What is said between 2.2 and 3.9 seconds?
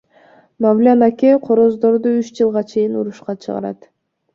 жылга чейин урушка чыгарат.